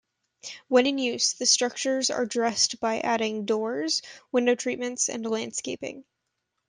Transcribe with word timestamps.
When 0.67 0.87
in 0.87 0.97
use, 0.97 1.33
the 1.33 1.45
structures 1.45 2.09
are 2.09 2.25
dressed 2.25 2.79
by 2.79 3.01
adding 3.01 3.45
doors, 3.45 4.01
window 4.31 4.55
treatments 4.55 5.09
and 5.09 5.23
landscaping. 5.23 6.05